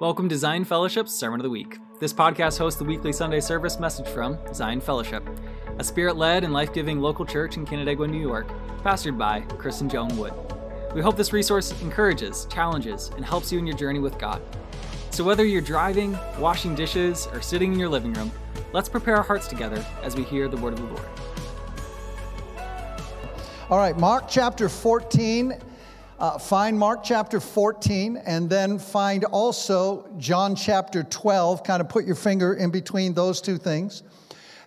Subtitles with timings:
[0.00, 1.78] Welcome to Zion Fellowship's Sermon of the Week.
[2.00, 5.22] This podcast hosts the weekly Sunday service message from Zion Fellowship,
[5.78, 8.48] a spirit led and life giving local church in Canandaigua, New York,
[8.82, 10.34] pastored by Chris and Joan Wood.
[10.96, 14.42] We hope this resource encourages, challenges, and helps you in your journey with God.
[15.10, 18.32] So, whether you're driving, washing dishes, or sitting in your living room,
[18.72, 21.06] let's prepare our hearts together as we hear the word of the Lord.
[23.70, 25.56] All right, Mark chapter 14.
[26.16, 31.64] Uh, find Mark chapter 14 and then find also John chapter 12.
[31.64, 34.04] Kind of put your finger in between those two things.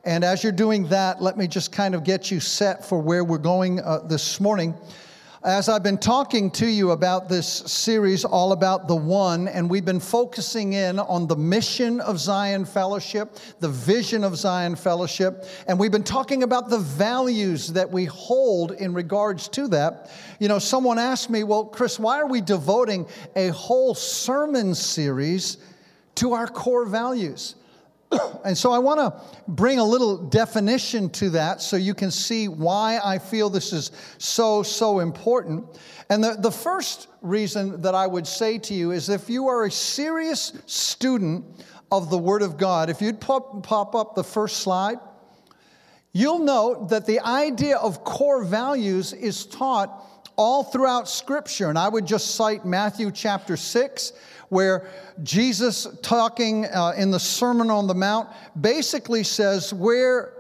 [0.03, 3.23] And as you're doing that, let me just kind of get you set for where
[3.23, 4.73] we're going uh, this morning.
[5.47, 9.85] As I've been talking to you about this series, all about the one, and we've
[9.85, 15.79] been focusing in on the mission of Zion Fellowship, the vision of Zion Fellowship, and
[15.79, 20.11] we've been talking about the values that we hold in regards to that.
[20.41, 23.07] You know, someone asked me, Well, Chris, why are we devoting
[23.37, 25.59] a whole sermon series
[26.15, 27.55] to our core values?
[28.45, 32.47] And so I want to bring a little definition to that so you can see
[32.47, 35.65] why I feel this is so, so important.
[36.09, 39.65] And the, the first reason that I would say to you is if you are
[39.65, 41.45] a serious student
[41.91, 44.99] of the Word of God, if you'd pop, pop up the first slide,
[46.13, 50.03] you'll note that the idea of core values is taught
[50.37, 51.69] all throughout Scripture.
[51.69, 54.13] And I would just cite Matthew chapter 6
[54.49, 54.89] where
[55.23, 60.33] Jesus, talking uh, in the Sermon on the Mount, basically says, Where,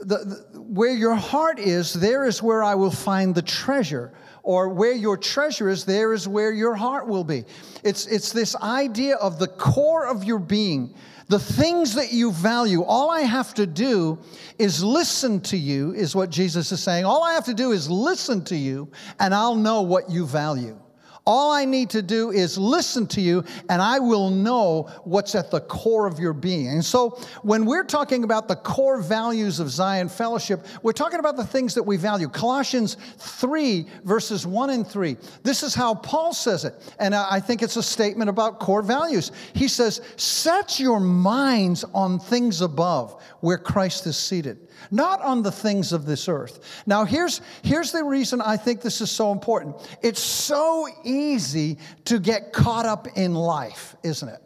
[0.00, 4.12] the, the, where your heart is, there is where I will find the treasure.
[4.42, 7.44] Or where your treasure is, there is where your heart will be.
[7.82, 10.94] It's, it's this idea of the core of your being,
[11.28, 12.82] the things that you value.
[12.82, 14.18] All I have to do
[14.58, 17.06] is listen to you, is what Jesus is saying.
[17.06, 20.78] All I have to do is listen to you, and I'll know what you value.
[21.26, 25.50] All I need to do is listen to you, and I will know what's at
[25.50, 26.68] the core of your being.
[26.68, 31.36] And so, when we're talking about the core values of Zion Fellowship, we're talking about
[31.36, 32.28] the things that we value.
[32.28, 35.16] Colossians 3, verses 1 and 3.
[35.42, 39.32] This is how Paul says it, and I think it's a statement about core values.
[39.54, 45.52] He says, Set your minds on things above, where Christ is seated not on the
[45.52, 46.82] things of this earth.
[46.86, 49.76] Now, here's, here's the reason I think this is so important.
[50.02, 54.40] It's so easy to get caught up in life, isn't it?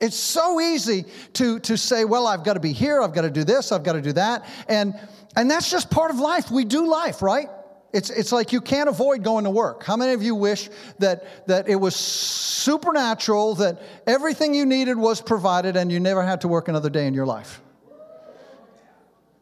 [0.00, 1.04] It's so easy
[1.34, 3.82] to, to say, well, I've got to be here, I've got to do this, I've
[3.82, 4.46] got to do that.
[4.66, 4.94] And,
[5.36, 6.50] and that's just part of life.
[6.50, 7.48] We do life, right?
[7.92, 9.84] It's, it's like you can't avoid going to work.
[9.84, 10.70] How many of you wish
[11.00, 16.42] that, that it was supernatural, that everything you needed was provided, and you never had
[16.42, 17.60] to work another day in your life?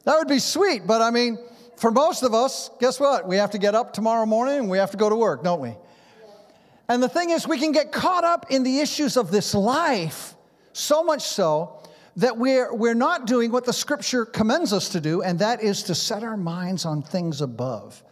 [0.04, 1.38] That would be sweet, but I mean,
[1.76, 3.26] for most of us, guess what?
[3.26, 5.60] We have to get up tomorrow morning and we have to go to work, don't
[5.60, 5.74] we?
[6.88, 10.34] And the thing is, we can get caught up in the issues of this life,
[10.72, 11.78] so much so
[12.16, 15.82] that we're, we're not doing what the scripture commends us to do, and that is
[15.84, 18.02] to set our minds on things above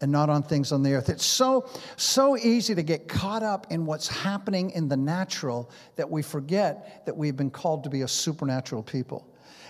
[0.00, 1.08] and not on things on the earth.
[1.08, 6.08] It's so, so easy to get caught up in what's happening in the natural that
[6.08, 9.27] we forget that we've been called to be a supernatural people.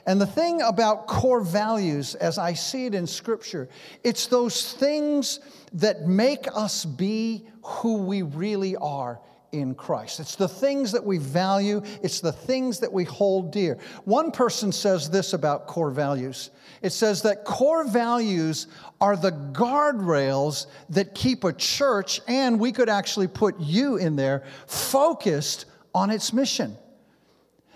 [0.08, 3.68] And the thing about core values, as I see it in Scripture,
[4.02, 5.38] it's those things
[5.74, 9.20] that make us be who we really are
[9.52, 10.18] in Christ.
[10.18, 13.76] It's the things that we value, it's the things that we hold dear.
[14.06, 18.66] One person says this about core values it says that core values
[19.02, 24.44] are the guardrails that keep a church, and we could actually put you in there,
[24.66, 26.78] focused on its mission.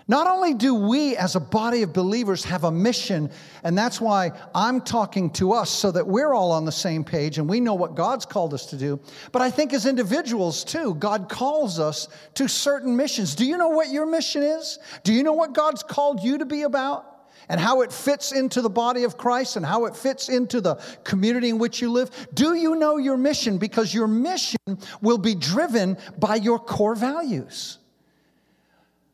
[0.07, 3.31] Not only do we as a body of believers have a mission,
[3.63, 7.37] and that's why I'm talking to us so that we're all on the same page
[7.37, 8.99] and we know what God's called us to do,
[9.31, 13.33] but I think as individuals too, God calls us to certain missions.
[13.33, 14.79] Do you know what your mission is?
[15.03, 17.09] Do you know what God's called you to be about?
[17.49, 20.75] And how it fits into the body of Christ and how it fits into the
[21.03, 22.09] community in which you live?
[22.33, 23.57] Do you know your mission?
[23.57, 24.57] Because your mission
[25.01, 27.79] will be driven by your core values.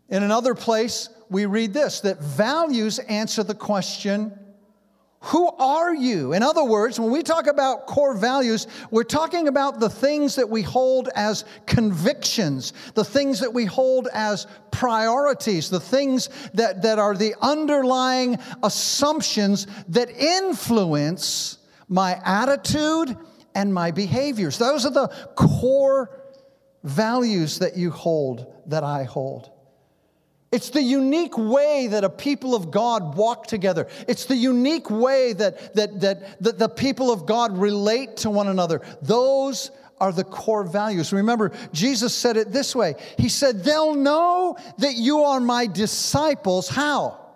[0.09, 4.37] In another place, we read this that values answer the question,
[5.21, 6.31] who are you?
[6.31, 10.49] In other words, when we talk about core values, we're talking about the things that
[10.49, 16.99] we hold as convictions, the things that we hold as priorities, the things that, that
[16.99, 21.57] are the underlying assumptions that influence
[21.89, 23.17] my attitude
[23.55, 24.57] and my behaviors.
[24.57, 26.21] Those are the core
[26.83, 29.51] values that you hold, that I hold.
[30.51, 33.87] It's the unique way that a people of God walk together.
[34.07, 38.47] It's the unique way that, that, that, that the people of God relate to one
[38.47, 38.81] another.
[39.01, 39.69] Those
[39.99, 41.13] are the core values.
[41.13, 46.67] Remember, Jesus said it this way He said, They'll know that you are my disciples.
[46.67, 47.28] How?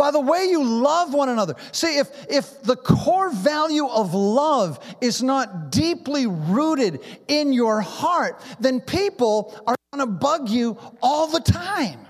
[0.00, 1.56] By the way you love one another.
[1.72, 8.42] See, if, if the core value of love is not deeply rooted in your heart,
[8.58, 12.00] then people are going to bug you all the time.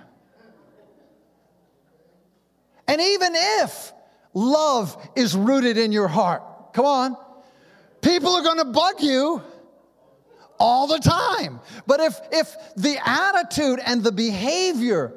[2.86, 3.92] And even if
[4.34, 7.16] love is rooted in your heart, come on,
[8.02, 9.42] people are going to bug you
[10.60, 11.58] all the time.
[11.88, 15.12] But if, if the attitude and the behavior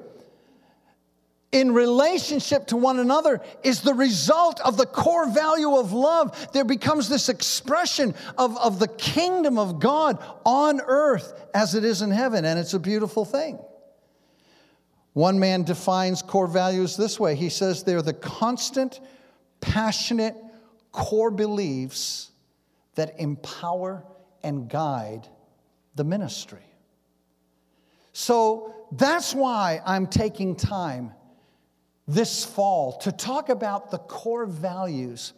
[1.54, 6.66] in relationship to one another is the result of the core value of love, there
[6.66, 12.10] becomes this expression of, of the kingdom of God on earth as it is in
[12.10, 12.44] heaven.
[12.44, 13.60] And it's a beautiful thing.
[15.14, 19.00] One man defines core values this way he says they're the constant,
[19.62, 20.36] passionate
[20.92, 22.32] core beliefs
[22.96, 24.04] that empower
[24.42, 25.28] and guide
[25.94, 26.66] the ministry.
[28.12, 31.12] So that's why I'm taking time
[32.08, 35.34] this fall to talk about the core values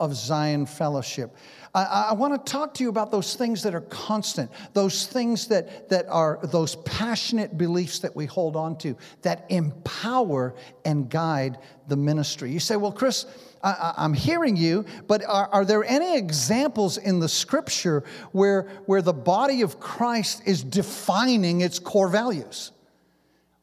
[0.00, 1.36] of Zion Fellowship.
[1.74, 5.46] I, I want to talk to you about those things that are constant, those things
[5.48, 10.54] that, that are those passionate beliefs that we hold on to, that empower
[10.86, 12.50] and guide the ministry.
[12.50, 13.26] You say, well, Chris,
[13.62, 18.02] I, am hearing you, but are, are, there any examples in the scripture
[18.32, 22.72] where, where the body of Christ is defining its core values?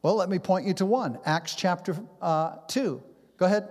[0.02, 3.02] Well, let me point you to one Acts chapter uh, 2.
[3.36, 3.68] Go ahead.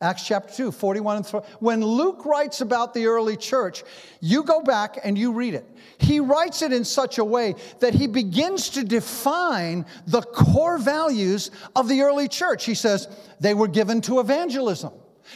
[0.00, 1.40] Acts chapter 2, 41 and 3.
[1.60, 3.84] When Luke writes about the early church,
[4.20, 5.64] you go back and you read it.
[5.98, 11.52] He writes it in such a way that he begins to define the core values
[11.76, 12.64] of the early church.
[12.64, 13.06] He says
[13.38, 14.92] they were given to evangelism.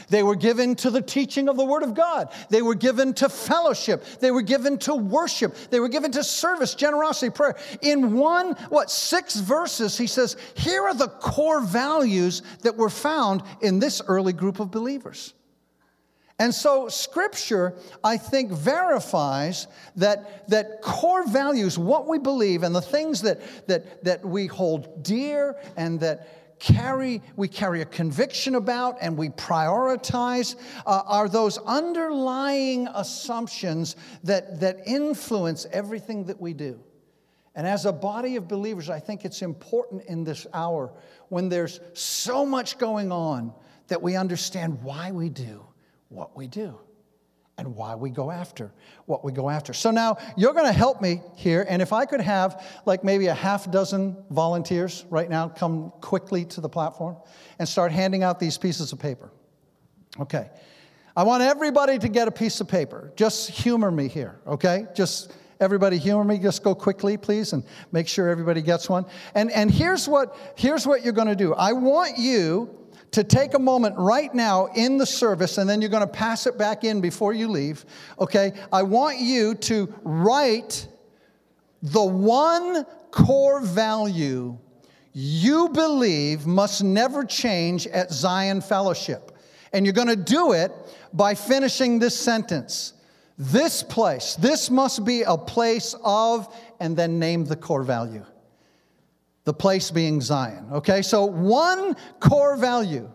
[0.08, 2.32] They were given to the teaching of the Word of God.
[2.50, 4.04] They were given to fellowship.
[4.20, 5.54] They were given to worship.
[5.70, 7.56] They were given to service, generosity, prayer.
[7.82, 13.42] In one, what, six verses, he says, here are the core values that were found
[13.62, 15.34] in this early group of believers.
[16.38, 17.74] And so, Scripture,
[18.04, 24.04] I think, verifies that, that core values, what we believe, and the things that, that,
[24.04, 30.56] that we hold dear and that carry we carry a conviction about and we prioritize
[30.86, 36.80] uh, are those underlying assumptions that that influence everything that we do.
[37.54, 40.92] And as a body of believers i think it's important in this hour
[41.28, 43.52] when there's so much going on
[43.88, 45.64] that we understand why we do
[46.08, 46.78] what we do
[47.58, 48.70] and why we go after
[49.06, 49.72] what we go after.
[49.72, 53.26] So now you're going to help me here, and if I could have like maybe
[53.26, 57.16] a half dozen volunteers right now come quickly to the platform
[57.58, 59.30] and start handing out these pieces of paper.
[60.20, 60.50] Okay.
[61.16, 63.10] I want everybody to get a piece of paper.
[63.16, 64.86] Just humor me here, okay?
[64.94, 66.38] Just everybody humor me.
[66.38, 69.06] Just go quickly, please, and make sure everybody gets one.
[69.34, 73.54] And, and here's, what, here's what you're going to do I want you to take
[73.54, 76.84] a moment right now in the service, and then you're going to pass it back
[76.84, 77.84] in before you leave,
[78.18, 78.52] okay?
[78.72, 80.86] I want you to write
[81.82, 84.58] the one core value
[85.18, 89.32] you believe must never change at Zion Fellowship.
[89.72, 90.70] And you're going to do it
[91.14, 92.92] by finishing this sentence.
[93.38, 98.26] This place, this must be a place of, and then name the core value
[99.46, 100.66] the place being Zion.
[100.72, 103.08] Okay, so one core value.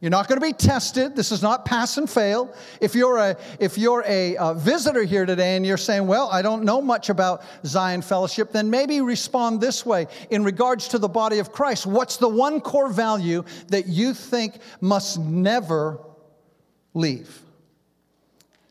[0.00, 1.16] You're not going to be tested.
[1.16, 2.54] This is not pass and fail.
[2.80, 6.42] If you're a if you're a, a, visitor here today and you're saying, "Well, I
[6.42, 11.08] don't know much about Zion Fellowship," then maybe respond this way in regards to the
[11.08, 11.86] body of Christ.
[11.86, 16.00] What's the one core value that you think must never
[16.92, 17.40] leave?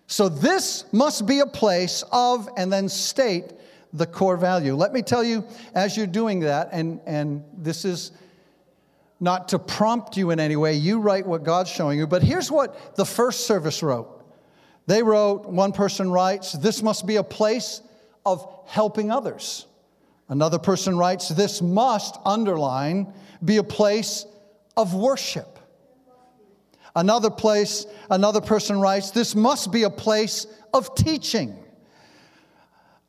[0.07, 3.53] So this must be a place of, and then state
[3.97, 4.75] the core value.
[4.75, 8.11] Let me tell you, as you're doing that, and, and this is
[9.19, 12.51] not to prompt you in any way, you write what God's showing you, but here's
[12.51, 14.11] what the first service wrote.
[14.87, 17.81] They wrote, one person writes, This must be a place
[18.25, 19.65] of helping others.
[20.27, 24.25] Another person writes, This must, underline, be a place
[24.75, 25.59] of worship.
[26.95, 31.64] Another place, another person writes, This must be a place of teaching.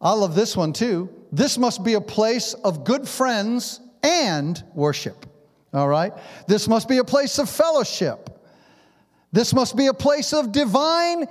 [0.07, 1.11] I love this one too.
[1.33, 5.27] This must be a place of good friends and worship.
[5.75, 6.13] All right?
[6.47, 8.31] This must be a place of fellowship.
[9.33, 11.27] This must be a place of divine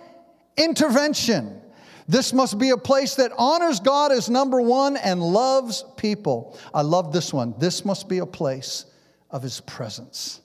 [0.57, 1.61] intervention.
[2.09, 6.59] This must be a place that honors God as number one and loves people.
[6.73, 7.55] I love this one.
[7.57, 8.87] This must be a place
[9.31, 10.41] of His presence.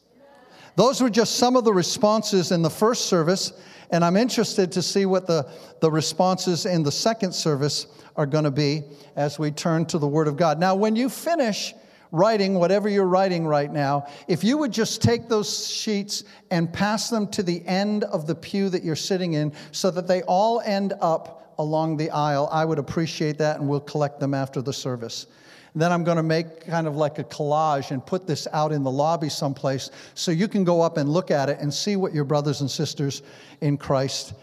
[0.76, 3.52] Those were just some of the responses in the first service.
[3.90, 5.49] And I'm interested to see what the,
[5.80, 8.82] the responses in the second service are going to be
[9.16, 10.59] as we turn to the Word of God.
[10.59, 11.75] Now, when you finish
[12.12, 17.09] writing whatever you're writing right now, if you would just take those sheets and pass
[17.09, 20.61] them to the end of the pew that you're sitting in so that they all
[20.61, 24.73] end up along the aisle, I would appreciate that and we'll collect them after the
[24.73, 25.26] service.
[25.74, 28.82] Then I'm going to make kind of like a collage and put this out in
[28.82, 32.12] the lobby someplace so you can go up and look at it and see what
[32.12, 33.22] your brothers and sisters
[33.60, 34.34] in Christ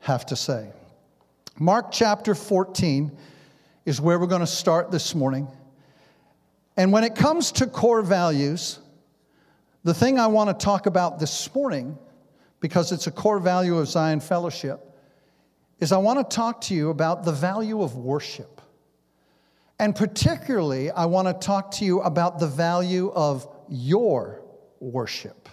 [0.00, 0.70] have to say.
[1.58, 3.12] Mark chapter 14
[3.84, 5.46] is where we're going to start this morning.
[6.76, 8.78] And when it comes to core values,
[9.84, 11.98] the thing I want to talk about this morning,
[12.60, 14.80] because it's a core value of Zion Fellowship,
[15.78, 18.61] is I want to talk to you about the value of worship.
[19.78, 24.42] And particularly, I want to talk to you about the value of your
[24.80, 25.48] worship.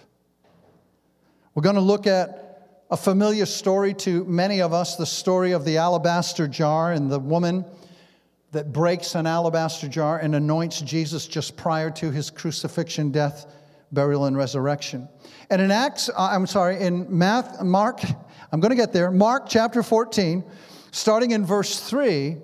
[1.56, 5.64] We're going to look at a familiar story to many of us the story of
[5.64, 7.66] the alabaster jar and the woman
[8.52, 13.46] that breaks an alabaster jar and anoints Jesus just prior to his crucifixion, death,
[13.92, 15.08] burial, and resurrection.
[15.52, 18.02] And in Acts, uh, I'm sorry, in Math, Mark,
[18.52, 20.44] I'm going to get there, Mark chapter 14,
[20.92, 22.38] starting in verse 3,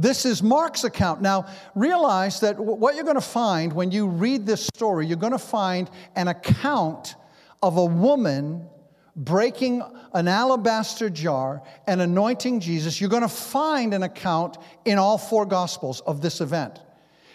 [0.00, 1.20] this is Mark's account.
[1.20, 5.32] Now, realize that what you're going to find when you read this story, you're going
[5.32, 7.16] to find an account
[7.62, 8.66] of a woman
[9.14, 9.82] breaking
[10.14, 15.44] an alabaster jar and anointing Jesus, you're going to find an account in all four
[15.44, 16.80] Gospels of this event.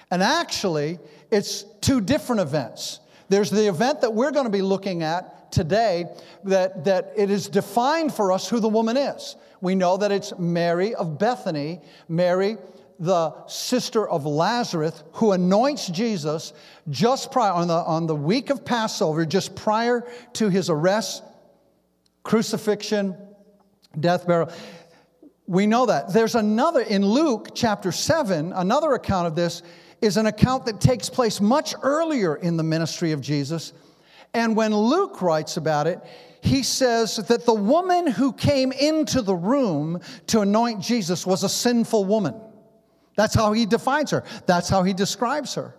[0.09, 0.97] And actually,
[1.29, 2.99] it's two different events.
[3.29, 6.05] There's the event that we're going to be looking at today
[6.43, 9.35] that, that it is defined for us who the woman is.
[9.65, 12.57] We know that it's Mary of Bethany, Mary,
[12.99, 16.53] the sister of Lazarus, who anoints Jesus
[16.91, 21.23] just prior, on the, on the week of Passover, just prior to his arrest,
[22.21, 23.17] crucifixion,
[23.99, 24.51] death, burial.
[25.47, 26.13] We know that.
[26.13, 29.63] There's another, in Luke chapter 7, another account of this
[29.99, 33.73] is an account that takes place much earlier in the ministry of Jesus.
[34.35, 36.01] And when Luke writes about it,
[36.45, 41.49] he says that the woman who came into the room to anoint Jesus was a
[41.49, 42.35] sinful woman.
[43.15, 45.75] That's how he defines her, that's how he describes her.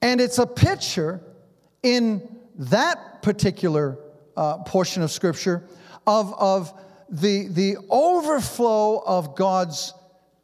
[0.00, 1.20] And it's a picture
[1.82, 3.98] in that particular
[4.36, 5.64] uh, portion of Scripture
[6.06, 6.72] of, of
[7.08, 9.94] the, the overflow of God's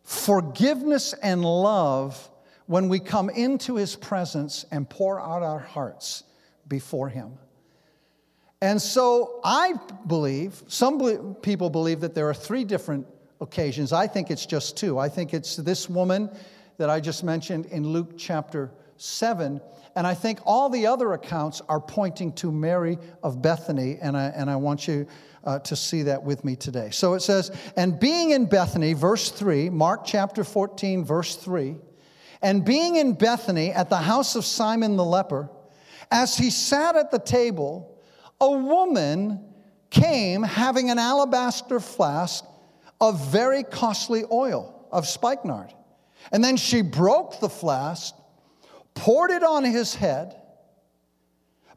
[0.02, 2.30] forgiveness and love
[2.66, 6.24] when we come into His presence and pour out our hearts
[6.66, 7.38] before Him.
[8.64, 9.75] And so I
[10.06, 13.06] believe, some people believe that there are three different
[13.42, 13.92] occasions.
[13.92, 14.99] I think it's just two.
[14.99, 16.30] I think it's this woman
[16.78, 19.61] that I just mentioned in Luke chapter 7
[19.97, 24.28] and I think all the other accounts are pointing to Mary of Bethany, and I,
[24.28, 25.06] and I want you
[25.44, 26.88] uh, to see that with me today.
[26.90, 31.76] So it says, and being in Bethany, verse 3, Mark chapter 14, verse 3,
[32.42, 35.50] and being in Bethany at the house of Simon the leper,
[36.11, 37.93] as he sat at the table,
[38.44, 39.40] a woman
[39.90, 42.44] came having an alabaster flask
[43.00, 45.72] of very costly oil of spikenard.
[46.32, 48.14] And then she broke the flask
[48.94, 50.36] poured it on his head.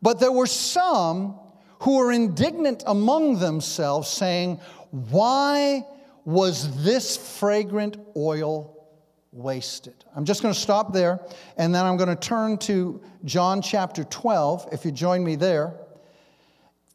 [0.02, 1.40] But there were some
[1.80, 4.60] who were indignant among themselves, saying,
[4.92, 5.86] Why
[6.26, 8.88] was this fragrant oil
[9.32, 10.06] wasted?
[10.16, 11.20] I'm just going to stop there,
[11.58, 15.74] and then I'm going to turn to John chapter 12, if you join me there.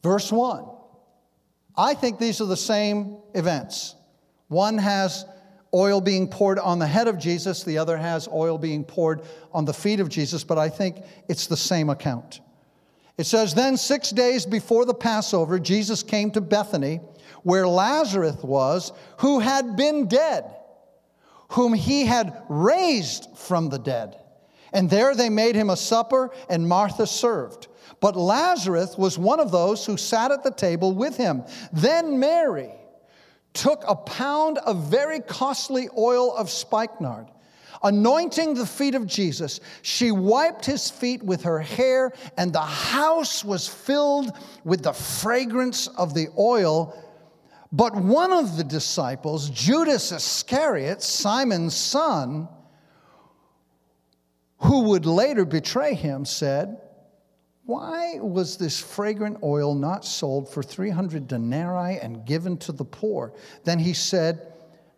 [0.03, 0.67] Verse 1.
[1.77, 3.95] I think these are the same events.
[4.49, 5.25] One has
[5.75, 9.65] oil being poured on the head of Jesus, the other has oil being poured on
[9.65, 12.41] the feet of Jesus, but I think it's the same account.
[13.17, 17.01] It says, Then six days before the Passover, Jesus came to Bethany,
[17.43, 20.45] where Lazarus was, who had been dead,
[21.51, 24.17] whom he had raised from the dead.
[24.73, 27.69] And there they made him a supper, and Martha served.
[28.03, 31.45] But Lazarus was one of those who sat at the table with him.
[31.73, 32.73] Then Mary,
[33.53, 37.27] took a pound of very costly oil of spikenard.
[37.83, 43.45] Anointing the feet of Jesus, she wiped his feet with her hair, and the house
[43.45, 44.31] was filled
[44.65, 46.97] with the fragrance of the oil.
[47.73, 52.49] But one of the disciples, Judas Iscariot, Simon's son,
[54.59, 56.81] who would later betray him, said,
[57.65, 63.33] why was this fragrant oil not sold for 300 denarii and given to the poor?
[63.65, 64.53] Then he said,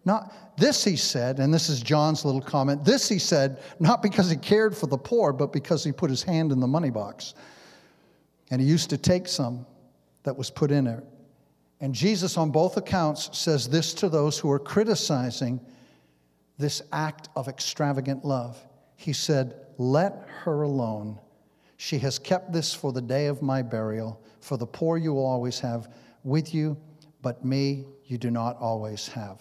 [0.05, 2.85] not this he said, and this is John's little comment.
[2.85, 6.23] This he said, not because he cared for the poor, but because he put his
[6.23, 7.35] hand in the money box.
[8.51, 9.67] And he used to take some
[10.23, 11.05] that was put in it.
[11.81, 15.61] And Jesus, on both accounts, says this to those who are criticizing
[16.57, 18.59] this act of extravagant love.
[18.97, 21.19] He said, Let her alone.
[21.77, 24.23] She has kept this for the day of my burial.
[24.41, 25.89] For the poor you will always have
[26.23, 26.77] with you,
[27.23, 29.41] but me you do not always have.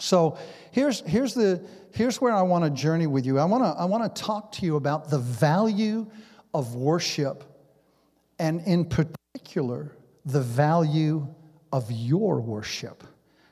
[0.00, 0.36] So
[0.72, 3.38] here's, here's, the, here's where I want to journey with you.
[3.38, 6.06] I want to I want to talk to you about the value
[6.52, 7.44] of worship,
[8.38, 11.26] and in particular, the value
[11.72, 13.04] of your worship.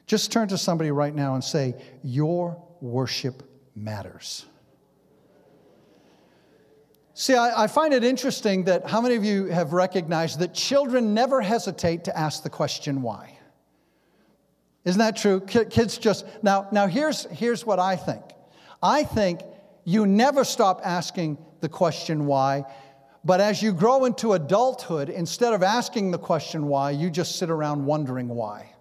[0.06, 3.42] Just turn to somebody right now and say, Your worship
[3.75, 4.47] matters.
[7.14, 11.12] See, I, I, find it interesting that how many of you have recognized that children
[11.12, 13.38] never hesitate to ask the question why?
[14.85, 15.40] Isn't that true?
[15.40, 18.23] Kids just, now, now here's, here's what I think.
[18.83, 19.40] I think
[19.85, 22.64] you never stop asking the question why,
[23.25, 27.50] but as you grow into adulthood, instead of asking the question why, you just sit
[27.50, 28.73] around wondering why.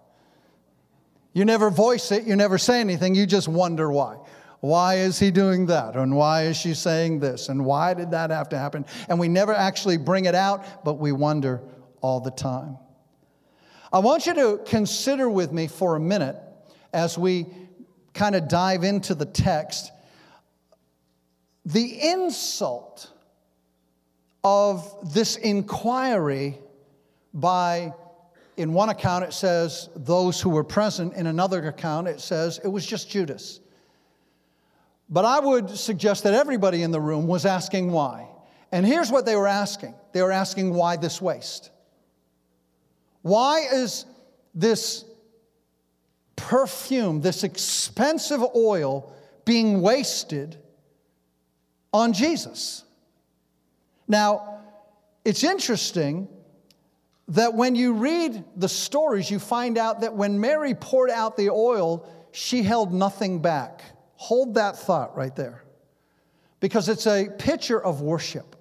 [1.32, 4.16] You never voice it, you never say anything, you just wonder why.
[4.62, 5.96] Why is he doing that?
[5.96, 7.48] And why is she saying this?
[7.48, 8.86] And why did that have to happen?
[9.08, 11.60] And we never actually bring it out, but we wonder
[12.00, 12.78] all the time.
[13.92, 16.36] I want you to consider with me for a minute
[16.92, 17.46] as we
[18.14, 19.90] kind of dive into the text
[21.64, 23.10] the insult
[24.44, 26.58] of this inquiry
[27.34, 27.92] by
[28.56, 32.68] in one account it says those who were present in another account it says it
[32.68, 33.60] was just judas
[35.12, 38.26] but I would suggest that everybody in the room was asking why.
[38.72, 41.70] And here's what they were asking they were asking why this waste?
[43.20, 44.06] Why is
[44.54, 45.04] this
[46.34, 49.14] perfume, this expensive oil,
[49.44, 50.56] being wasted
[51.92, 52.82] on Jesus?
[54.08, 54.60] Now,
[55.26, 56.26] it's interesting
[57.28, 61.50] that when you read the stories, you find out that when Mary poured out the
[61.50, 63.82] oil, she held nothing back.
[64.22, 65.64] Hold that thought right there
[66.60, 68.54] because it's a picture of worship.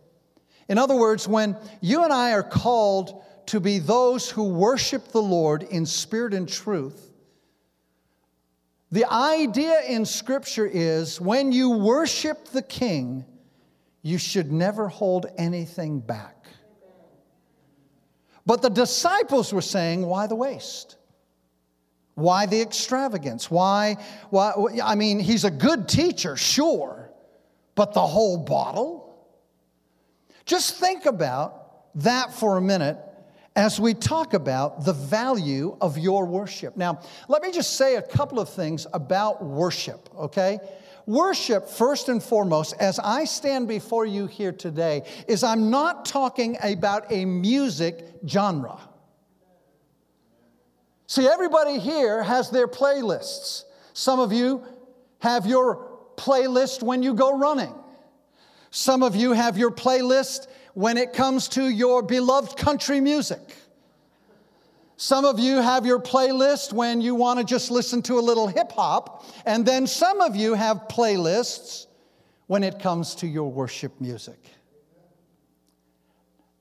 [0.68, 5.22] In other words, when you and I are called to be those who worship the
[5.22, 7.12] Lord in spirit and truth,
[8.92, 13.24] the idea in Scripture is when you worship the King,
[14.02, 16.48] you should never hold anything back.
[18.48, 20.96] But the disciples were saying, Why the waste?
[22.22, 23.52] Why the extravagance?
[23.52, 23.98] Why,
[24.30, 24.54] why?
[24.84, 27.12] I mean, he's a good teacher, sure,
[27.76, 29.16] but the whole bottle?
[30.46, 32.98] Just think about that for a minute
[33.56, 36.78] as we talk about the value of your worship.
[36.78, 40.60] Now, let me just say a couple of things about worship, okay?
[41.06, 46.58] Worship, first and foremost, as I stand before you here today, is I'm not talking
[46.62, 48.78] about a music genre.
[51.12, 53.66] See, everybody here has their playlists.
[53.92, 54.64] Some of you
[55.20, 57.76] have your playlist when you go running.
[58.70, 63.42] Some of you have your playlist when it comes to your beloved country music.
[64.96, 68.48] Some of you have your playlist when you want to just listen to a little
[68.48, 69.26] hip hop.
[69.46, 71.88] And then some of you have playlists
[72.48, 74.40] when it comes to your worship music.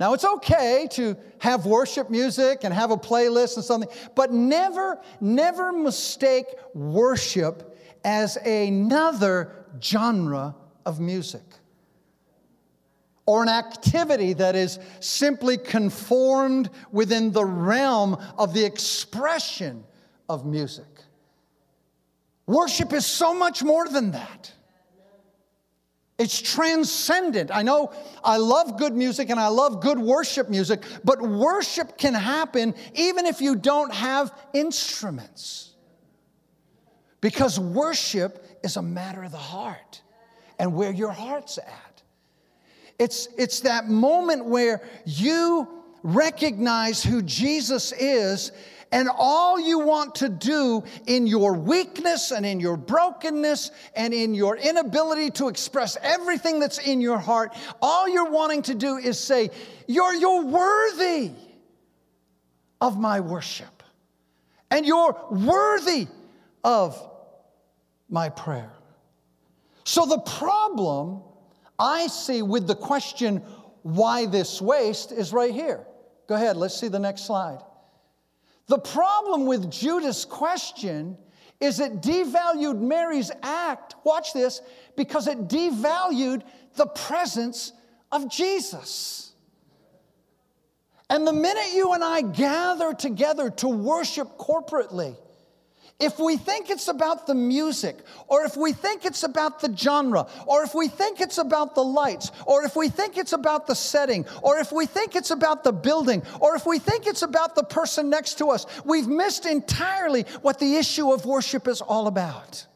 [0.00, 4.98] Now, it's okay to have worship music and have a playlist and something, but never,
[5.20, 11.42] never mistake worship as another genre of music
[13.26, 19.84] or an activity that is simply conformed within the realm of the expression
[20.30, 20.86] of music.
[22.46, 24.50] Worship is so much more than that.
[26.20, 27.50] It's transcendent.
[27.50, 32.12] I know I love good music and I love good worship music, but worship can
[32.12, 35.72] happen even if you don't have instruments.
[37.22, 40.02] Because worship is a matter of the heart
[40.58, 42.02] and where your heart's at.
[42.98, 45.68] It's, it's that moment where you
[46.02, 48.52] recognize who Jesus is
[48.92, 54.34] and all you want to do in your weakness and in your brokenness and in
[54.34, 59.18] your inability to express everything that's in your heart, all you're wanting to do is
[59.18, 59.50] say,
[59.86, 61.30] You're, you're worthy
[62.80, 63.82] of my worship.
[64.72, 66.06] And you're worthy
[66.64, 67.00] of
[68.08, 68.72] my prayer.
[69.84, 71.22] So the problem
[71.78, 73.38] I see with the question,
[73.82, 75.86] why this waste, is right here.
[76.28, 77.60] Go ahead, let's see the next slide.
[78.70, 81.18] The problem with Judas' question
[81.58, 84.60] is it devalued Mary's act, watch this,
[84.96, 86.42] because it devalued
[86.76, 87.72] the presence
[88.12, 89.32] of Jesus.
[91.10, 95.16] And the minute you and I gather together to worship corporately,
[96.00, 100.26] if we think it's about the music, or if we think it's about the genre,
[100.46, 103.74] or if we think it's about the lights, or if we think it's about the
[103.74, 107.54] setting, or if we think it's about the building, or if we think it's about
[107.54, 112.06] the person next to us, we've missed entirely what the issue of worship is all
[112.06, 112.66] about.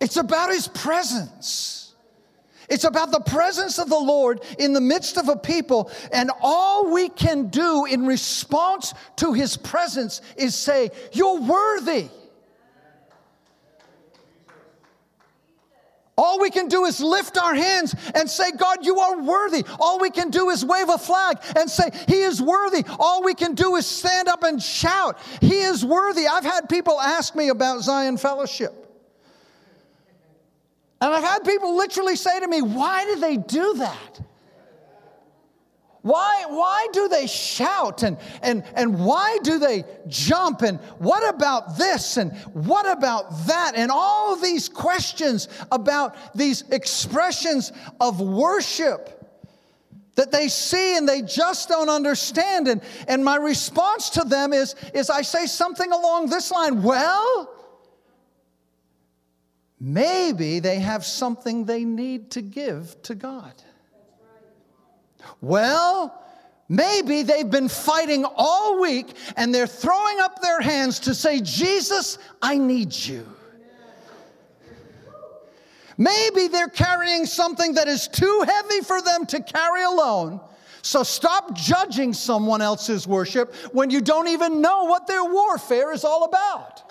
[0.00, 1.77] It's about His presence.
[2.68, 6.92] It's about the presence of the Lord in the midst of a people, and all
[6.92, 12.08] we can do in response to his presence is say, You're worthy.
[16.18, 19.64] All we can do is lift our hands and say, God, you are worthy.
[19.78, 22.84] All we can do is wave a flag and say, He is worthy.
[22.98, 26.26] All we can do is stand up and shout, He is worthy.
[26.26, 28.87] I've had people ask me about Zion Fellowship.
[31.00, 34.20] And I've had people literally say to me, Why do they do that?
[36.02, 40.62] Why, why do they shout and, and, and why do they jump?
[40.62, 42.16] And what about this?
[42.16, 43.72] And what about that?
[43.74, 49.14] And all of these questions about these expressions of worship
[50.14, 52.68] that they see and they just don't understand.
[52.68, 57.57] And, and my response to them is, is I say something along this line Well,
[59.80, 63.52] Maybe they have something they need to give to God.
[65.40, 66.20] Well,
[66.68, 72.18] maybe they've been fighting all week and they're throwing up their hands to say, Jesus,
[72.42, 73.26] I need you.
[75.96, 80.40] Maybe they're carrying something that is too heavy for them to carry alone.
[80.82, 86.04] So stop judging someone else's worship when you don't even know what their warfare is
[86.04, 86.87] all about.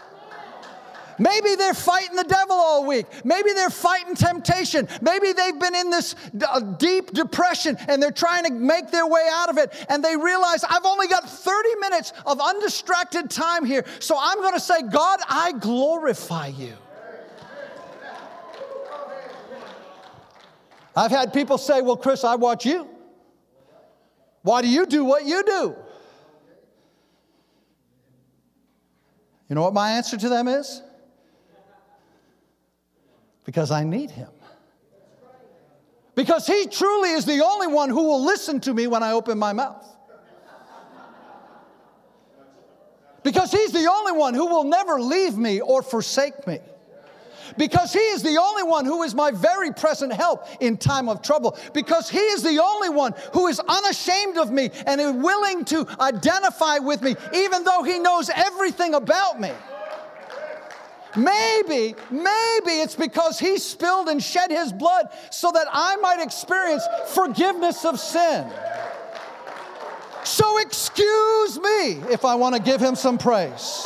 [1.19, 3.05] Maybe they're fighting the devil all week.
[3.23, 4.87] Maybe they're fighting temptation.
[5.01, 6.15] Maybe they've been in this
[6.47, 9.73] uh, deep depression and they're trying to make their way out of it.
[9.89, 13.85] And they realize, I've only got 30 minutes of undistracted time here.
[13.99, 16.73] So I'm going to say, God, I glorify you.
[20.95, 22.87] I've had people say, Well, Chris, I watch you.
[24.41, 25.75] Why do you do what you do?
[29.47, 30.81] You know what my answer to them is?
[33.47, 34.27] Because I need him.
[36.15, 39.39] Because he truly is the only one who will listen to me when I open
[39.39, 39.87] my mouth.
[43.23, 46.59] Because he's the only one who will never leave me or forsake me.
[47.57, 51.21] Because he is the only one who is my very present help in time of
[51.21, 51.57] trouble.
[51.73, 55.87] Because he is the only one who is unashamed of me and is willing to
[56.01, 59.51] identify with me, even though he knows everything about me.
[61.17, 66.83] Maybe, maybe it's because he spilled and shed his blood so that I might experience
[67.07, 68.47] forgiveness of sin.
[70.23, 73.85] So excuse me if I want to give him some praise.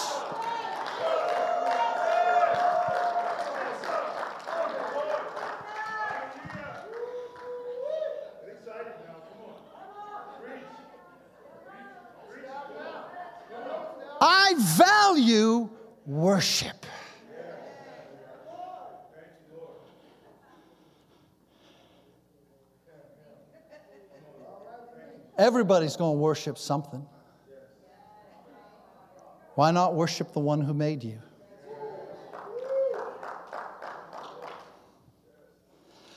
[14.20, 15.70] I value
[16.06, 16.81] worship.
[25.42, 27.04] Everybody's going to worship something.
[29.56, 31.18] Why not worship the one who made you?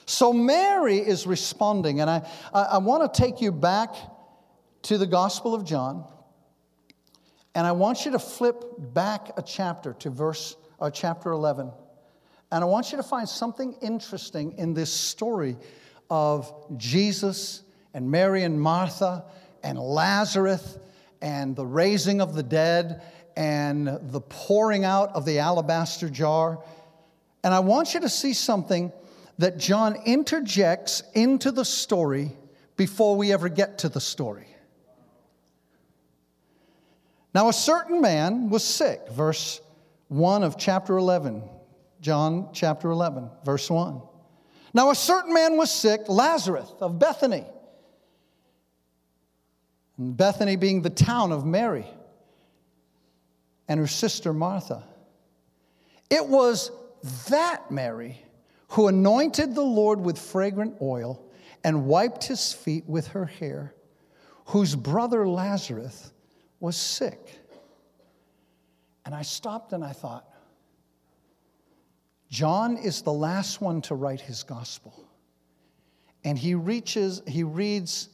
[0.05, 3.95] So Mary is responding, and I, I, I want to take you back
[4.83, 6.05] to the Gospel of John,
[7.55, 11.73] and I want you to flip back a chapter to verse uh, chapter 11.
[12.53, 15.57] And I want you to find something interesting in this story
[16.11, 17.63] of Jesus
[17.94, 19.24] and Mary and Martha
[19.62, 20.76] and Lazarus
[21.22, 23.02] and the raising of the dead
[23.37, 26.62] and the pouring out of the alabaster jar.
[27.42, 28.92] And I want you to see something
[29.38, 32.33] that John interjects into the story
[32.76, 34.48] before we ever get to the story.
[37.35, 39.61] Now, a certain man was sick, verse
[40.09, 41.42] 1 of chapter 11,
[42.00, 44.00] John chapter 11, verse 1.
[44.72, 47.44] Now, a certain man was sick, Lazarus of Bethany
[49.96, 51.87] and Bethany being the town of Mary
[53.68, 54.85] and her sister Martha.
[56.11, 56.70] It was
[57.28, 58.24] that Mary
[58.74, 61.24] who anointed the Lord with fragrant oil
[61.62, 63.72] and wiped his feet with her hair,
[64.46, 66.12] whose brother Lazarus
[66.59, 67.38] was sick.
[69.07, 70.28] And I stopped and I thought,
[72.30, 75.09] John is the last one to write his gospel.
[76.24, 78.09] And he reaches, he reads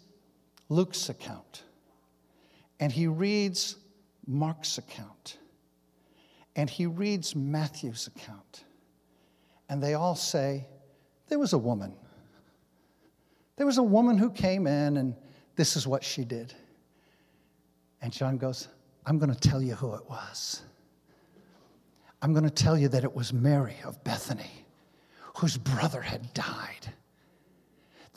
[0.68, 1.62] Luke's account.
[2.80, 3.76] And he reads
[4.26, 5.38] Mark's account
[6.56, 8.64] and he reads Matthew's account.
[9.68, 10.66] And they all say,
[11.28, 11.94] There was a woman.
[13.56, 15.14] There was a woman who came in, and
[15.54, 16.54] this is what she did.
[18.02, 18.68] And John goes,
[19.06, 20.62] I'm going to tell you who it was.
[22.22, 24.50] I'm going to tell you that it was Mary of Bethany,
[25.36, 26.92] whose brother had died.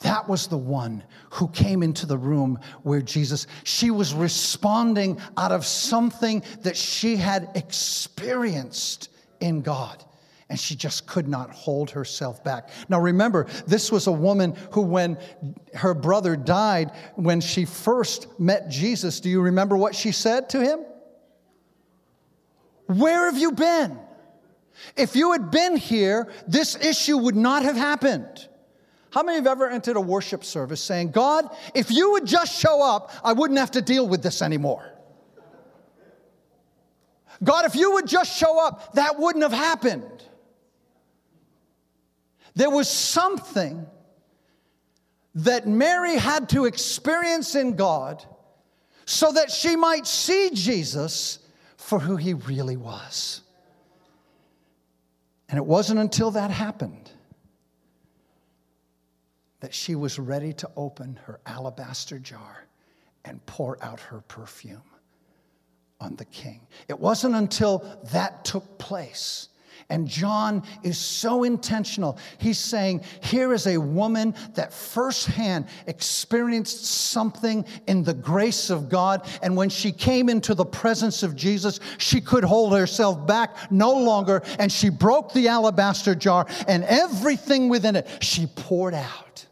[0.04, 5.50] That was the one who came into the room where Jesus, she was responding out
[5.50, 9.08] of something that she had experienced
[9.40, 10.04] in God.
[10.50, 12.68] And she just could not hold herself back.
[12.90, 15.16] Now remember, this was a woman who, when
[15.72, 20.60] her brother died, when she first met Jesus, do you remember what she said to
[20.62, 20.80] him?
[22.88, 23.98] Where have you been?
[24.98, 28.48] If you had been here, this issue would not have happened.
[29.14, 32.82] How many have ever entered a worship service saying, God, if you would just show
[32.82, 34.90] up, I wouldn't have to deal with this anymore?
[37.44, 40.24] God, if you would just show up, that wouldn't have happened.
[42.56, 43.86] There was something
[45.36, 48.24] that Mary had to experience in God
[49.04, 51.38] so that she might see Jesus
[51.76, 53.42] for who he really was.
[55.48, 57.03] And it wasn't until that happened
[59.64, 62.66] that she was ready to open her alabaster jar
[63.24, 64.82] and pour out her perfume
[65.98, 66.60] on the king.
[66.86, 67.78] It wasn't until
[68.12, 69.48] that took place
[69.88, 72.18] and John is so intentional.
[72.38, 79.26] He's saying, here is a woman that firsthand experienced something in the grace of God.
[79.42, 83.92] And when she came into the presence of Jesus, she could hold herself back no
[83.92, 84.42] longer.
[84.58, 89.46] And she broke the alabaster jar and everything within it she poured out.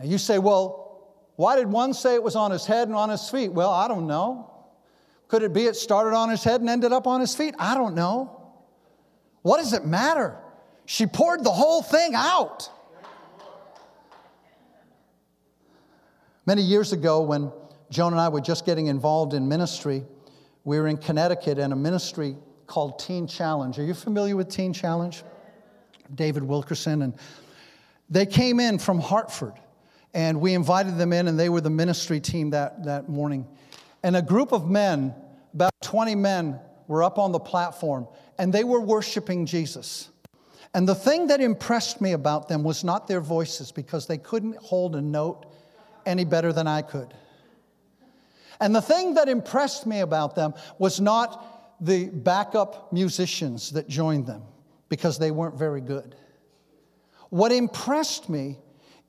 [0.00, 3.10] Now you say, well, why did one say it was on his head and on
[3.10, 3.52] his feet?
[3.52, 4.50] Well, I don't know.
[5.28, 7.54] Could it be it started on his head and ended up on his feet?
[7.58, 8.50] I don't know.
[9.42, 10.38] What does it matter?
[10.86, 12.70] She poured the whole thing out.
[16.46, 17.52] Many years ago, when
[17.90, 20.04] Joan and I were just getting involved in ministry,
[20.64, 22.36] we were in Connecticut in a ministry
[22.66, 23.78] called Teen Challenge.
[23.78, 25.22] Are you familiar with Teen Challenge?
[26.14, 27.02] David Wilkerson.
[27.02, 27.14] And
[28.08, 29.54] they came in from Hartford,
[30.12, 33.46] and we invited them in, and they were the ministry team that, that morning.
[34.02, 35.14] And a group of men,
[35.54, 40.08] about 20 men, were up on the platform, and they were worshiping Jesus.
[40.74, 44.56] And the thing that impressed me about them was not their voices, because they couldn't
[44.56, 45.46] hold a note
[46.06, 47.14] any better than I could.
[48.60, 54.26] And the thing that impressed me about them was not the backup musicians that joined
[54.26, 54.42] them,
[54.88, 56.16] because they weren't very good.
[57.30, 58.58] What impressed me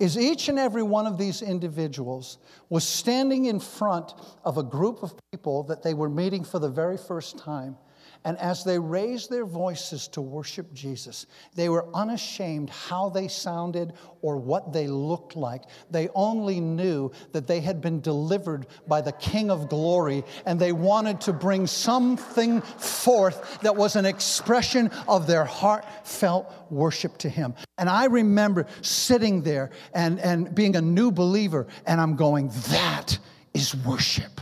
[0.01, 5.03] is each and every one of these individuals was standing in front of a group
[5.03, 7.77] of people that they were meeting for the very first time
[8.23, 13.93] and as they raised their voices to worship Jesus, they were unashamed how they sounded
[14.21, 15.63] or what they looked like.
[15.89, 20.71] They only knew that they had been delivered by the King of glory, and they
[20.71, 27.55] wanted to bring something forth that was an expression of their heartfelt worship to Him.
[27.79, 33.17] And I remember sitting there and, and being a new believer, and I'm going, that
[33.55, 34.39] is worship.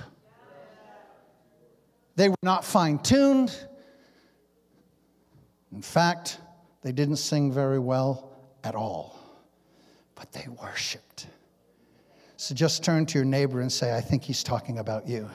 [2.18, 3.58] They were not fine tuned.
[5.72, 6.40] In fact,
[6.82, 9.20] they didn't sing very well at all,
[10.16, 11.28] but they worshiped.
[12.38, 15.30] So just turn to your neighbor and say, I think he's talking about you.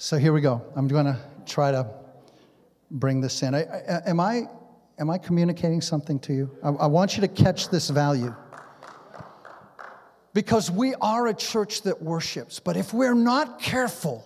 [0.00, 0.62] So here we go.
[0.76, 1.90] I'm going to try to
[2.92, 3.52] bring this in.
[3.52, 4.44] I, I, am, I,
[4.96, 6.56] am I communicating something to you?
[6.62, 8.32] I, I want you to catch this value
[10.34, 12.60] because we are a church that worships.
[12.60, 14.24] But if we're not careful,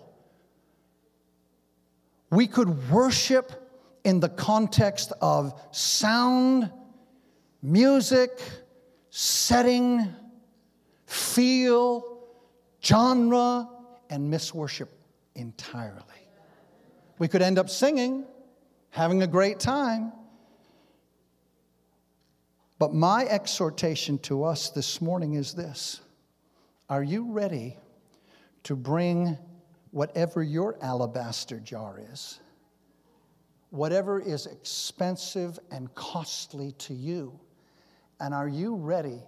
[2.30, 3.52] we could worship
[4.04, 6.70] in the context of sound,
[7.62, 8.30] music,
[9.10, 10.14] setting,
[11.06, 12.18] feel,
[12.82, 13.68] genre,
[14.10, 14.90] and miss worship
[15.34, 16.02] entirely.
[17.18, 18.24] We could end up singing,
[18.90, 20.12] having a great time,
[22.82, 26.00] but my exhortation to us this morning is this
[26.90, 27.76] Are you ready
[28.64, 29.38] to bring
[29.92, 32.40] whatever your alabaster jar is,
[33.70, 37.38] whatever is expensive and costly to you?
[38.18, 39.22] And are you ready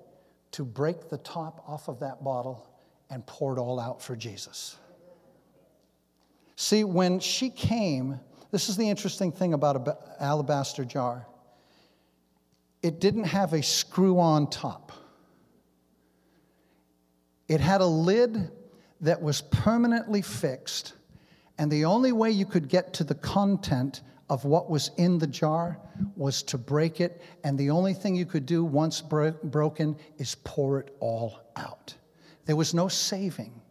[0.50, 2.68] to break the top off of that bottle
[3.08, 4.78] and pour it all out for Jesus?
[6.56, 8.18] See, when she came,
[8.50, 11.28] this is the interesting thing about an alabaster jar
[12.84, 14.92] it didn't have a screw on top.
[17.48, 18.50] It had a lid
[19.00, 20.92] that was permanently fixed,
[21.56, 25.26] and the only way you could get to the content of what was in the
[25.26, 25.78] jar
[26.14, 30.34] was to break it, and the only thing you could do once bro- broken is
[30.44, 31.94] pour it all out.
[32.44, 33.62] There was no saving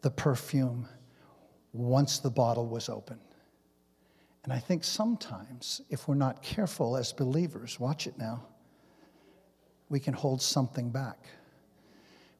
[0.00, 0.88] the perfume
[1.72, 3.20] once the bottle was open.
[4.44, 8.44] And I think sometimes, if we're not careful as believers, watch it now,
[9.88, 11.18] we can hold something back.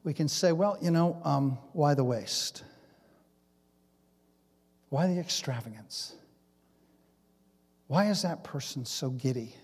[0.03, 2.63] We can say, well, you know, um, why the waste?
[4.89, 6.13] Why the extravagance?
[7.87, 9.55] Why is that person so giddy?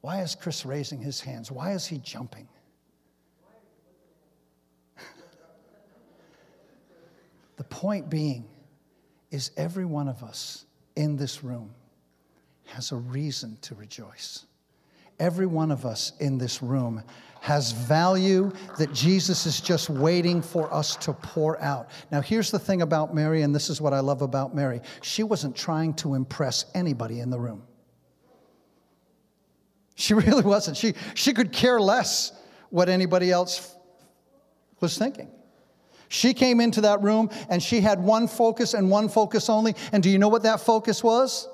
[0.00, 1.50] Why is Chris raising his hands?
[1.52, 2.48] Why is he jumping?
[7.56, 8.46] the point being
[9.32, 11.74] is every one of us in this room
[12.66, 14.44] has a reason to rejoice.
[15.18, 17.02] Every one of us in this room
[17.40, 21.90] has value that Jesus is just waiting for us to pour out.
[22.12, 25.22] Now, here's the thing about Mary, and this is what I love about Mary she
[25.22, 27.62] wasn't trying to impress anybody in the room.
[29.94, 30.76] She really wasn't.
[30.76, 32.32] She, she could care less
[32.70, 33.74] what anybody else
[34.80, 35.30] was thinking.
[36.12, 39.74] She came into that room and she had one focus and one focus only.
[39.92, 41.48] And do you know what that focus was?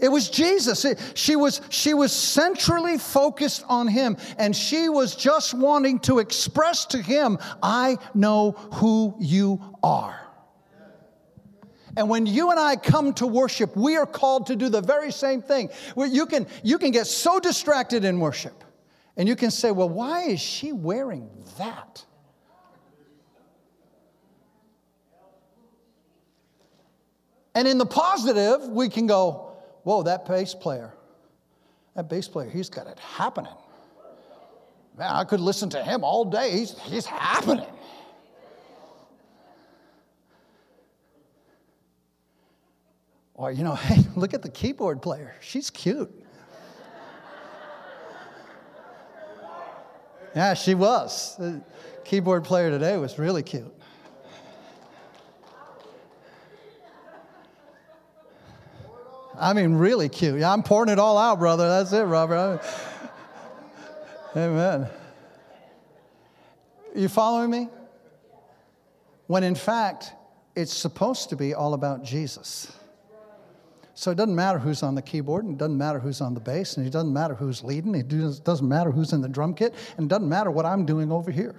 [0.00, 0.84] It was Jesus.
[0.84, 6.18] It, she, was, she was centrally focused on him, and she was just wanting to
[6.18, 10.20] express to him, I know who you are.
[11.96, 15.12] And when you and I come to worship, we are called to do the very
[15.12, 15.70] same thing.
[15.96, 18.64] You can, you can get so distracted in worship,
[19.16, 22.04] and you can say, Well, why is she wearing that?
[27.54, 29.52] And in the positive, we can go,
[29.84, 30.92] whoa, that bass player,
[31.94, 33.52] that bass player, he's got it happening.
[34.98, 36.50] Man, I could listen to him all day.
[36.52, 37.66] He's, he's happening.
[43.34, 45.34] Or, you know, hey, look at the keyboard player.
[45.40, 46.12] She's cute.
[50.34, 51.36] yeah, she was.
[51.36, 51.60] The
[52.04, 53.74] keyboard player today was really cute.
[59.38, 60.40] I mean, really cute.
[60.40, 61.68] Yeah, I'm pouring it all out, brother.
[61.68, 62.60] That's it, Robert.
[64.36, 64.88] Amen.
[66.94, 67.68] You following me?
[69.26, 70.12] When in fact,
[70.54, 72.72] it's supposed to be all about Jesus.
[73.94, 76.40] So it doesn't matter who's on the keyboard, and it doesn't matter who's on the
[76.40, 78.08] bass, and it doesn't matter who's leading, it
[78.44, 81.30] doesn't matter who's in the drum kit, and it doesn't matter what I'm doing over
[81.30, 81.54] here.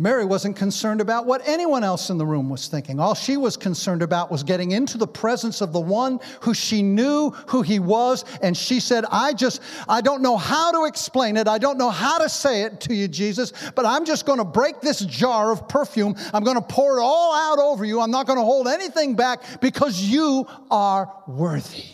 [0.00, 3.00] Mary wasn't concerned about what anyone else in the room was thinking.
[3.00, 6.82] All she was concerned about was getting into the presence of the one who she
[6.82, 8.24] knew who he was.
[8.40, 11.48] And she said, I just, I don't know how to explain it.
[11.48, 14.44] I don't know how to say it to you, Jesus, but I'm just going to
[14.44, 16.14] break this jar of perfume.
[16.32, 18.00] I'm going to pour it all out over you.
[18.00, 21.86] I'm not going to hold anything back because you are worthy.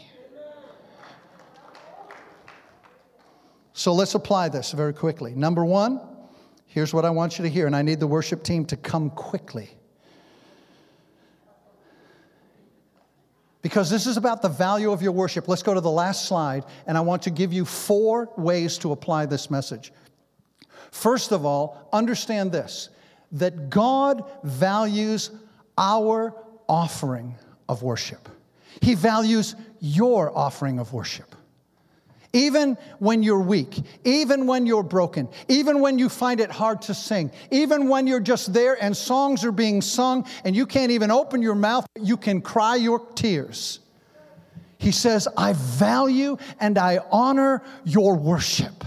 [3.72, 5.34] So let's apply this very quickly.
[5.34, 6.13] Number one,
[6.74, 9.08] Here's what I want you to hear, and I need the worship team to come
[9.10, 9.70] quickly.
[13.62, 15.46] Because this is about the value of your worship.
[15.46, 18.90] Let's go to the last slide, and I want to give you four ways to
[18.90, 19.92] apply this message.
[20.90, 22.88] First of all, understand this
[23.30, 25.30] that God values
[25.78, 26.34] our
[26.68, 27.37] offering
[27.68, 28.28] of worship,
[28.80, 31.33] He values your offering of worship.
[32.34, 36.92] Even when you're weak, even when you're broken, even when you find it hard to
[36.92, 41.12] sing, even when you're just there and songs are being sung and you can't even
[41.12, 43.78] open your mouth, you can cry your tears.
[44.78, 48.84] He says, I value and I honor your worship.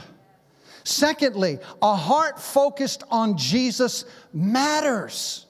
[0.84, 5.47] Secondly, a heart focused on Jesus matters.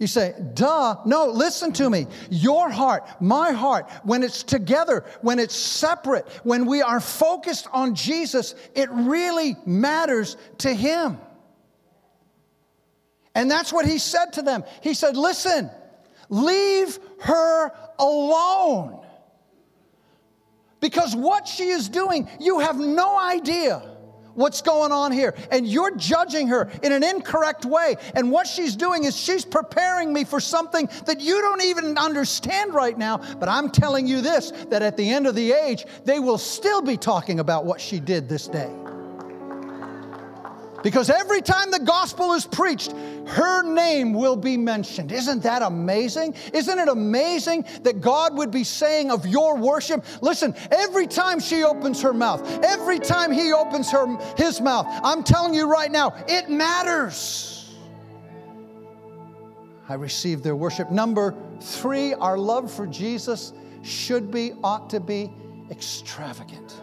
[0.00, 0.96] You say, duh.
[1.04, 2.06] No, listen to me.
[2.30, 7.94] Your heart, my heart, when it's together, when it's separate, when we are focused on
[7.94, 11.18] Jesus, it really matters to Him.
[13.34, 14.64] And that's what He said to them.
[14.82, 15.70] He said, listen,
[16.30, 19.04] leave her alone.
[20.80, 23.82] Because what she is doing, you have no idea
[24.34, 25.34] what's going on here.
[25.50, 27.96] And you're judging her in an incorrect way.
[28.14, 32.74] And what she's doing is she's preparing me for something that you don't even understand
[32.74, 33.18] right now.
[33.18, 36.82] But I'm telling you this that at the end of the age, they will still
[36.82, 38.70] be talking about what she did this day.
[40.82, 42.92] Because every time the gospel is preached,
[43.26, 45.12] her name will be mentioned.
[45.12, 46.34] Isn't that amazing?
[46.54, 50.04] Isn't it amazing that God would be saying of your worship?
[50.22, 54.06] Listen, every time she opens her mouth, every time he opens her,
[54.36, 57.76] his mouth, I'm telling you right now, it matters.
[59.88, 60.90] I received their worship.
[60.90, 63.52] Number three, our love for Jesus
[63.82, 65.32] should be, ought to be
[65.70, 66.80] extravagant.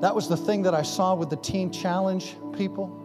[0.00, 2.96] That was the thing that I saw with the Teen Challenge people.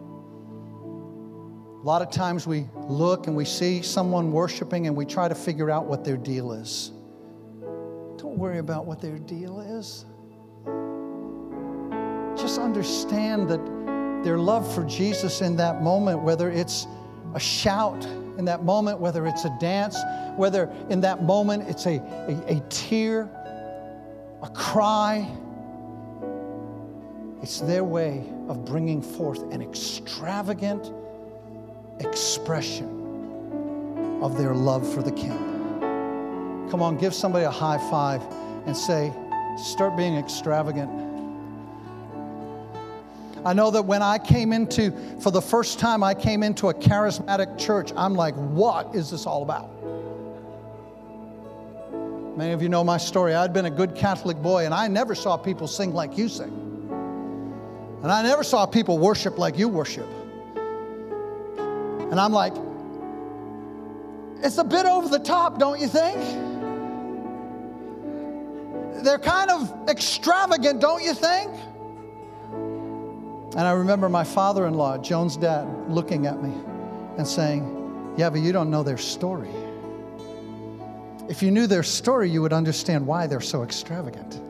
[1.82, 5.34] A lot of times we look and we see someone worshiping and we try to
[5.34, 6.92] figure out what their deal is.
[8.16, 10.06] Don't worry about what their deal is.
[12.40, 13.60] Just understand that
[14.24, 16.86] their love for Jesus in that moment, whether it's
[17.34, 18.04] a shout
[18.38, 19.98] in that moment, whether it's a dance,
[20.36, 23.30] whether in that moment it's a, a, a tear,
[24.42, 25.30] a cry,
[27.42, 30.92] it's their way of bringing forth an extravagant
[32.00, 36.68] expression of their love for the King.
[36.70, 38.22] Come on, give somebody a high five
[38.66, 39.12] and say,
[39.56, 40.90] start being extravagant.
[43.44, 46.74] I know that when I came into, for the first time, I came into a
[46.74, 49.70] charismatic church, I'm like, what is this all about?
[52.36, 53.34] Many of you know my story.
[53.34, 56.65] I'd been a good Catholic boy, and I never saw people sing like you sing.
[58.02, 60.08] And I never saw people worship like you worship.
[62.10, 62.52] And I'm like,
[64.44, 66.16] it's a bit over the top, don't you think?
[69.04, 71.52] They're kind of extravagant, don't you think?
[73.56, 76.52] And I remember my father in law, Joan's dad, looking at me
[77.16, 79.50] and saying, Yeah, but you don't know their story.
[81.28, 84.40] If you knew their story, you would understand why they're so extravagant.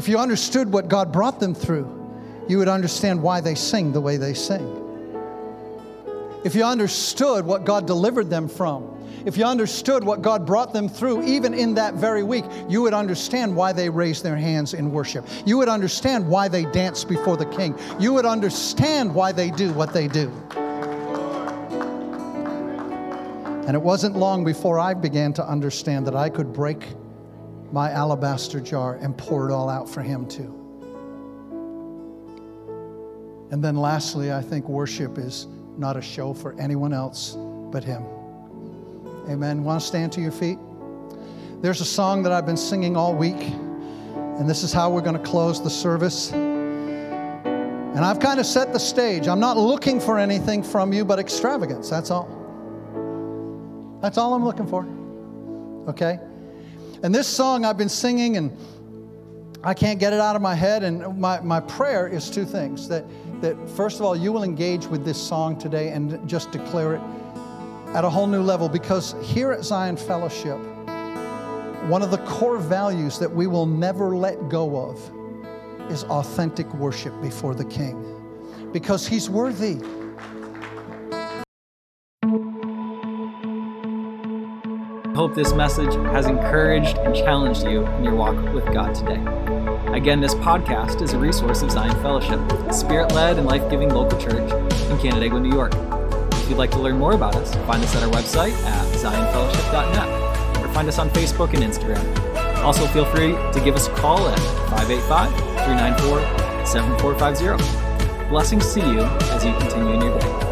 [0.00, 1.86] If you understood what God brought them through,
[2.48, 4.66] you would understand why they sing the way they sing.
[6.42, 10.88] If you understood what God delivered them from, if you understood what God brought them
[10.88, 14.90] through, even in that very week, you would understand why they raised their hands in
[14.90, 15.28] worship.
[15.44, 17.78] You would understand why they dance before the King.
[17.98, 20.32] You would understand why they do what they do.
[23.66, 26.86] And it wasn't long before I began to understand that I could break
[27.72, 30.56] my alabaster jar and pour it all out for Him too.
[33.50, 35.46] And then lastly, I think worship is
[35.76, 37.36] not a show for anyone else
[37.72, 38.04] but Him.
[39.28, 39.62] Amen.
[39.64, 40.58] Want to stand to your feet?
[41.60, 45.16] There's a song that I've been singing all week, and this is how we're going
[45.16, 46.32] to close the service.
[46.32, 49.28] And I've kind of set the stage.
[49.28, 51.90] I'm not looking for anything from you but extravagance.
[51.90, 52.28] That's all.
[54.00, 54.86] That's all I'm looking for.
[55.90, 56.18] Okay?
[57.02, 58.56] And this song I've been singing, and
[59.64, 60.82] I can't get it out of my head.
[60.82, 63.04] And my, my prayer is two things that,
[63.40, 67.00] that, first of all, you will engage with this song today and just declare it
[67.94, 68.68] at a whole new level.
[68.68, 70.58] Because here at Zion Fellowship,
[71.88, 77.18] one of the core values that we will never let go of is authentic worship
[77.22, 78.70] before the King.
[78.72, 79.78] Because He's worthy.
[85.20, 89.22] Hope this message has encouraged and challenged you in your walk with God today.
[89.94, 93.90] Again, this podcast is a resource of Zion Fellowship, a spirit led and life giving
[93.90, 95.74] local church in Canandaigua, New York.
[96.32, 100.64] If you'd like to learn more about us, find us at our website at zionfellowship.net
[100.64, 102.64] or find us on Facebook and Instagram.
[102.64, 104.38] Also, feel free to give us a call at
[104.70, 105.34] 585
[105.66, 108.28] 394 7450.
[108.30, 110.49] Blessings to you as you continue in your day.